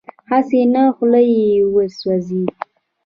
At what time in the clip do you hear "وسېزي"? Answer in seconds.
1.73-2.43